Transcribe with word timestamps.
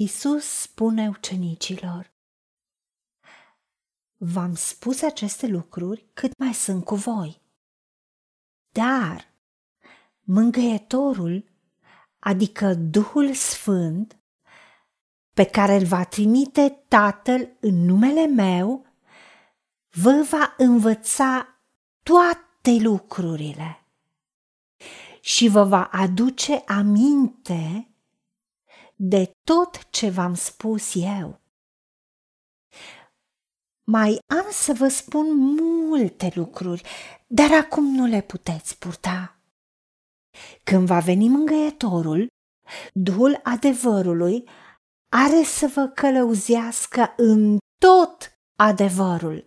Isus 0.00 0.44
spune 0.44 1.08
ucenicilor, 1.08 2.12
V-am 4.16 4.54
spus 4.54 5.02
aceste 5.02 5.46
lucruri 5.46 6.06
cât 6.12 6.38
mai 6.38 6.54
sunt 6.54 6.84
cu 6.84 6.94
voi. 6.94 7.40
Dar 8.72 9.34
mângâietorul, 10.20 11.44
adică 12.18 12.74
Duhul 12.74 13.34
Sfânt, 13.34 14.18
pe 15.34 15.44
care 15.44 15.74
îl 15.74 15.84
va 15.84 16.04
trimite 16.04 16.84
Tatăl 16.88 17.56
în 17.60 17.84
numele 17.84 18.26
meu, 18.26 18.86
vă 19.90 20.26
va 20.30 20.54
învăța 20.56 21.60
toate 22.02 22.76
lucrurile 22.78 23.84
și 25.20 25.48
vă 25.48 25.64
va 25.64 25.84
aduce 25.84 26.54
aminte 26.54 27.89
de 29.02 29.32
tot 29.44 29.90
ce 29.90 30.10
v-am 30.10 30.34
spus 30.34 30.94
eu. 30.94 31.40
Mai 33.84 34.18
am 34.26 34.46
să 34.50 34.72
vă 34.72 34.88
spun 34.88 35.34
multe 35.34 36.32
lucruri, 36.34 36.82
dar 37.26 37.52
acum 37.52 37.84
nu 37.84 38.06
le 38.06 38.20
puteți 38.20 38.78
purta. 38.78 39.40
Când 40.64 40.86
va 40.86 40.98
veni 40.98 41.28
mângâietorul, 41.28 42.28
Duhul 42.92 43.40
adevărului 43.42 44.48
are 45.08 45.42
să 45.42 45.70
vă 45.74 45.88
călăuzească 45.88 47.14
în 47.16 47.58
tot 47.78 48.32
adevărul. 48.58 49.46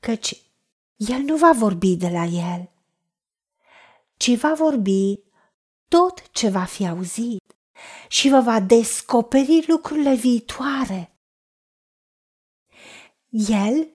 Căci 0.00 0.52
el 0.96 1.20
nu 1.20 1.36
va 1.36 1.52
vorbi 1.52 1.96
de 1.96 2.08
la 2.08 2.24
el, 2.24 2.70
ci 4.16 4.36
va 4.36 4.54
vorbi 4.54 5.14
tot 5.88 6.30
ce 6.30 6.48
va 6.48 6.64
fi 6.64 6.86
auzit 6.86 7.57
și 8.08 8.28
vă 8.28 8.40
va 8.40 8.60
descoperi 8.60 9.64
lucrurile 9.66 10.14
viitoare. 10.14 11.12
El 13.28 13.92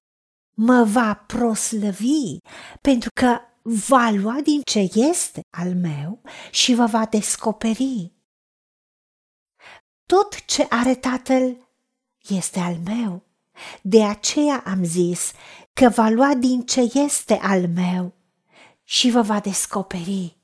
mă 0.53 0.83
va 0.83 1.13
proslăvi 1.15 2.37
pentru 2.81 3.09
că 3.13 3.39
va 3.61 4.09
lua 4.09 4.39
din 4.43 4.61
ce 4.61 4.79
este 4.95 5.41
al 5.49 5.75
meu 5.75 6.21
și 6.51 6.73
vă 6.73 6.85
va 6.85 7.05
descoperi. 7.05 8.11
Tot 10.05 10.45
ce 10.45 10.65
are 10.69 10.95
Tatăl 10.95 11.57
este 12.27 12.59
al 12.59 12.77
meu. 12.83 13.23
De 13.81 14.03
aceea 14.03 14.63
am 14.65 14.83
zis 14.83 15.31
că 15.73 15.89
va 15.89 16.09
lua 16.09 16.33
din 16.33 16.65
ce 16.65 16.91
este 16.93 17.33
al 17.33 17.67
meu 17.67 18.13
și 18.83 19.09
vă 19.09 19.21
va 19.21 19.39
descoperi. 19.39 20.37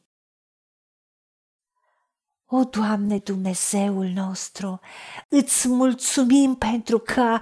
O, 2.52 2.64
Doamne 2.64 3.18
Dumnezeul 3.18 4.06
nostru, 4.06 4.80
îți 5.28 5.68
mulțumim 5.68 6.56
pentru 6.56 7.00
că 7.00 7.40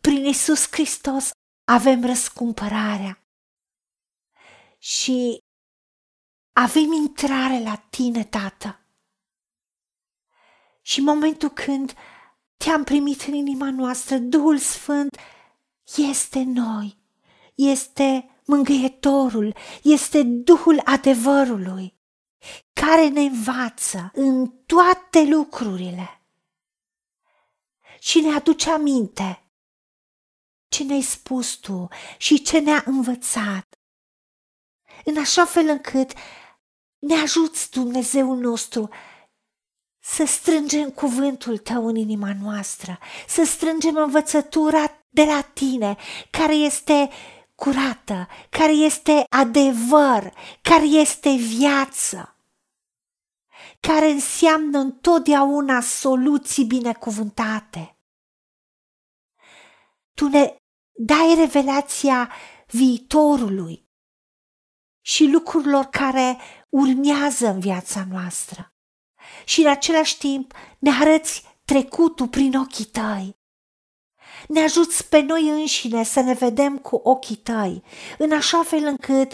prin 0.00 0.24
Isus 0.24 0.66
Hristos 0.70 1.30
avem 1.64 2.04
răscumpărarea 2.04 3.26
și 4.78 5.38
avem 6.52 6.92
intrare 6.92 7.62
la 7.62 7.74
tine, 7.90 8.24
Tată. 8.24 8.80
Și 10.82 11.00
momentul 11.00 11.48
când 11.48 11.94
te-am 12.56 12.84
primit 12.84 13.22
în 13.22 13.34
inima 13.34 13.70
noastră, 13.70 14.18
Duhul 14.18 14.58
Sfânt 14.58 15.16
este 15.96 16.42
noi, 16.42 16.98
este 17.54 18.40
mângâietorul, 18.44 19.54
este 19.82 20.22
Duhul 20.22 20.80
adevărului, 20.84 21.94
care 22.72 23.08
ne 23.08 23.20
învață 23.20 24.10
în 24.14 24.46
toate 24.46 25.24
lucrurile. 25.24 26.20
Și 27.98 28.20
ne 28.20 28.34
aduce 28.34 28.70
aminte 28.70 29.50
ce 30.68 30.84
ne-ai 30.84 31.02
spus 31.02 31.54
tu 31.54 31.88
și 32.16 32.42
ce 32.42 32.58
ne-a 32.58 32.82
învățat, 32.86 33.78
în 35.04 35.18
așa 35.18 35.44
fel 35.44 35.68
încât 35.68 36.12
ne 36.98 37.14
ajuți 37.14 37.70
Dumnezeul 37.70 38.36
nostru 38.36 38.88
să 39.98 40.24
strângem 40.24 40.90
cuvântul 40.90 41.58
tău 41.58 41.86
în 41.86 41.96
inima 41.96 42.32
noastră, 42.42 42.98
să 43.28 43.44
strângem 43.44 43.96
învățătura 43.96 45.04
de 45.08 45.24
la 45.24 45.40
tine, 45.40 45.96
care 46.30 46.54
este 46.54 47.10
curată, 47.54 48.28
care 48.50 48.72
este 48.72 49.24
adevăr, 49.28 50.32
care 50.62 50.84
este 50.84 51.30
viață, 51.34 52.35
care 53.80 54.10
înseamnă 54.10 54.78
întotdeauna 54.78 55.80
soluții 55.80 56.64
binecuvântate. 56.64 57.98
Tu 60.14 60.28
ne 60.28 60.56
dai 60.92 61.34
revelația 61.36 62.32
viitorului 62.66 63.88
și 65.00 65.26
lucrurilor 65.26 65.84
care 65.84 66.38
urmează 66.68 67.48
în 67.48 67.60
viața 67.60 68.06
noastră 68.10 68.74
și 69.44 69.60
în 69.60 69.66
același 69.66 70.18
timp 70.18 70.52
ne 70.78 70.90
arăți 70.90 71.44
trecutul 71.64 72.28
prin 72.28 72.56
ochii 72.56 72.84
tăi. 72.84 73.36
Ne 74.48 74.60
ajuți 74.60 75.08
pe 75.08 75.20
noi 75.20 75.48
înșine 75.48 76.02
să 76.02 76.20
ne 76.20 76.32
vedem 76.32 76.78
cu 76.78 77.00
ochii 77.04 77.36
tăi, 77.36 77.82
în 78.18 78.32
așa 78.32 78.62
fel 78.62 78.84
încât 78.84 79.32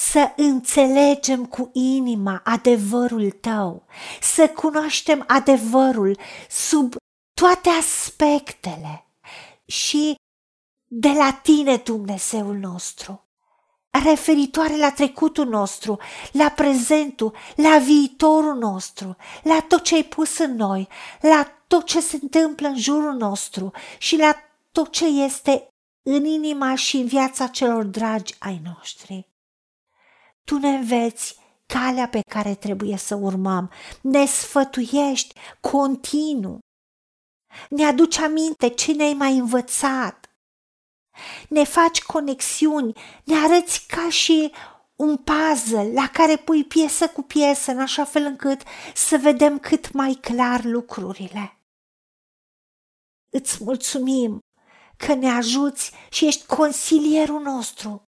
să 0.00 0.32
înțelegem 0.36 1.46
cu 1.46 1.70
inima 1.72 2.40
adevărul 2.44 3.30
tău, 3.30 3.86
să 4.20 4.48
cunoaștem 4.48 5.24
adevărul 5.26 6.18
sub 6.48 6.94
toate 7.34 7.68
aspectele. 7.68 9.06
Și 9.64 10.14
de 10.86 11.08
la 11.08 11.32
tine, 11.42 11.76
Dumnezeul 11.76 12.56
nostru. 12.56 13.28
Referitoare 14.04 14.76
la 14.76 14.90
trecutul 14.90 15.46
nostru, 15.46 15.98
la 16.32 16.48
prezentul, 16.48 17.36
la 17.54 17.78
viitorul 17.78 18.54
nostru, 18.54 19.16
la 19.42 19.60
tot 19.68 19.82
ce 19.82 19.94
ai 19.94 20.04
pus 20.04 20.38
în 20.38 20.56
noi, 20.56 20.88
la 21.20 21.52
tot 21.66 21.84
ce 21.84 22.00
se 22.00 22.18
întâmplă 22.22 22.68
în 22.68 22.78
jurul 22.78 23.14
nostru 23.14 23.70
și 23.98 24.16
la 24.16 24.34
tot 24.72 24.90
ce 24.90 25.06
este 25.06 25.68
în 26.02 26.24
inima 26.24 26.74
și 26.74 26.96
în 26.96 27.06
viața 27.06 27.46
celor 27.46 27.84
dragi 27.84 28.34
ai 28.38 28.60
noștri. 28.64 29.29
Tu 30.44 30.58
ne 30.58 30.68
înveți 30.68 31.38
calea 31.66 32.08
pe 32.08 32.20
care 32.20 32.54
trebuie 32.54 32.96
să 32.96 33.14
urmăm, 33.14 33.70
ne 34.00 34.26
sfătuiești 34.26 35.34
continuu, 35.60 36.58
ne 37.68 37.84
aduci 37.84 38.18
aminte 38.18 38.68
ce 38.68 38.92
ne-ai 38.92 39.12
mai 39.12 39.38
învățat, 39.38 40.30
ne 41.48 41.64
faci 41.64 42.02
conexiuni, 42.02 42.92
ne 43.24 43.34
arăți 43.34 43.86
ca 43.86 44.10
și 44.10 44.52
un 44.96 45.16
puzzle 45.16 45.92
la 45.92 46.08
care 46.08 46.36
pui 46.36 46.64
piesă 46.64 47.08
cu 47.08 47.22
piesă 47.22 47.70
în 47.70 47.80
așa 47.80 48.04
fel 48.04 48.24
încât 48.24 48.62
să 48.94 49.16
vedem 49.16 49.58
cât 49.58 49.92
mai 49.92 50.14
clar 50.14 50.64
lucrurile. 50.64 51.58
Îți 53.32 53.64
mulțumim 53.64 54.38
că 54.96 55.14
ne 55.14 55.30
ajuți 55.30 55.92
și 56.10 56.26
ești 56.26 56.46
consilierul 56.46 57.42
nostru 57.42 58.02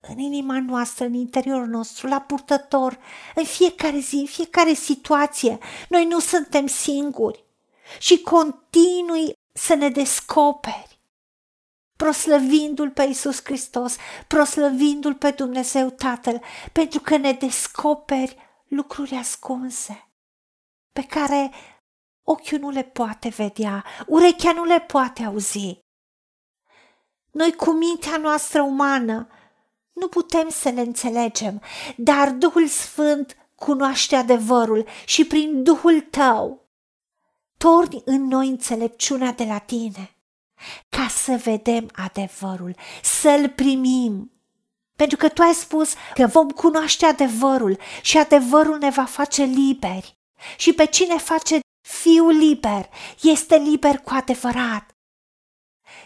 în 0.00 0.18
inima 0.18 0.60
noastră, 0.60 1.04
în 1.04 1.14
interiorul 1.14 1.66
nostru, 1.66 2.06
la 2.06 2.20
purtător, 2.20 2.98
în 3.34 3.44
fiecare 3.44 3.98
zi, 3.98 4.14
în 4.14 4.26
fiecare 4.26 4.72
situație. 4.72 5.58
Noi 5.88 6.04
nu 6.04 6.18
suntem 6.18 6.66
singuri 6.66 7.44
și 7.98 8.20
continui 8.20 9.32
să 9.52 9.74
ne 9.74 9.88
descoperi 9.88 10.90
proslăvindu-L 11.96 12.90
pe 12.90 13.02
Iisus 13.02 13.44
Hristos, 13.44 13.96
proslăvindu-L 14.26 15.14
pe 15.14 15.30
Dumnezeu 15.30 15.90
Tatăl, 15.90 16.42
pentru 16.72 17.00
că 17.00 17.16
ne 17.16 17.32
descoperi 17.32 18.36
lucruri 18.68 19.14
ascunse 19.14 20.10
pe 20.92 21.06
care 21.06 21.50
ochiul 22.26 22.58
nu 22.58 22.70
le 22.70 22.82
poate 22.82 23.28
vedea, 23.28 23.84
urechea 24.06 24.52
nu 24.52 24.64
le 24.64 24.80
poate 24.80 25.22
auzi. 25.22 25.78
Noi 27.30 27.54
cu 27.54 27.70
mintea 27.70 28.16
noastră 28.16 28.62
umană 28.62 29.28
nu 30.00 30.08
putem 30.08 30.48
să 30.48 30.68
le 30.68 30.80
înțelegem, 30.80 31.62
dar 31.96 32.30
Duhul 32.30 32.66
Sfânt 32.66 33.36
cunoaște 33.54 34.16
adevărul 34.16 34.86
și 35.04 35.24
prin 35.24 35.62
Duhul 35.62 36.00
tău 36.00 36.68
torni 37.56 38.02
în 38.04 38.26
noi 38.26 38.48
înțelepciunea 38.48 39.32
de 39.32 39.44
la 39.44 39.58
tine 39.58 40.14
ca 40.88 41.08
să 41.08 41.40
vedem 41.44 41.90
adevărul, 41.92 42.76
să-l 43.02 43.48
primim. 43.48 44.32
Pentru 44.96 45.16
că 45.16 45.28
tu 45.28 45.42
ai 45.42 45.52
spus 45.52 45.94
că 46.14 46.26
vom 46.26 46.48
cunoaște 46.48 47.06
adevărul 47.06 47.78
și 48.02 48.18
adevărul 48.18 48.78
ne 48.78 48.90
va 48.90 49.04
face 49.04 49.42
liberi. 49.42 50.18
Și 50.56 50.72
pe 50.72 50.86
cine 50.86 51.18
face 51.18 51.60
fiul 51.80 52.32
liber, 52.32 52.88
este 53.20 53.56
liber 53.56 53.98
cu 53.98 54.10
adevărat. 54.14 54.94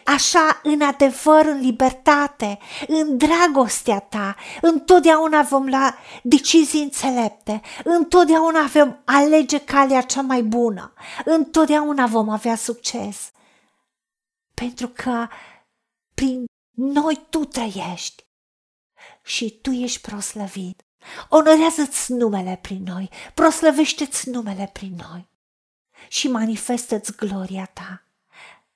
Așa, 0.05 0.61
în 0.63 0.81
adevăr, 0.81 1.47
în 1.47 1.61
libertate, 1.61 2.59
în 2.87 3.17
dragostea 3.17 3.99
ta, 3.99 4.37
întotdeauna 4.61 5.43
vom 5.43 5.69
lua 5.69 5.95
decizii 6.23 6.83
înțelepte, 6.83 7.61
întotdeauna 7.85 8.63
vom 8.67 8.97
alege 9.05 9.59
calea 9.59 10.01
cea 10.01 10.21
mai 10.21 10.43
bună, 10.43 10.93
întotdeauna 11.25 12.07
vom 12.07 12.29
avea 12.29 12.57
succes. 12.57 13.31
Pentru 14.55 14.89
că 14.89 15.29
prin 16.15 16.45
noi 16.75 17.27
tu 17.31 17.45
trăiești 17.45 18.25
și 19.23 19.59
tu 19.63 19.71
ești 19.71 20.01
proslăvit. 20.01 20.83
Onorează-ți 21.29 22.13
numele 22.13 22.59
prin 22.63 22.83
noi, 22.83 23.11
proslăvește-ți 23.35 24.29
numele 24.29 24.71
prin 24.73 24.95
noi 24.97 25.29
și 26.09 26.29
manifestă-ți 26.29 27.17
gloria 27.17 27.67
ta. 27.67 28.07